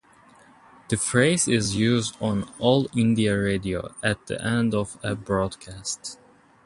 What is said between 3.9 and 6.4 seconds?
at the end of a broadcast.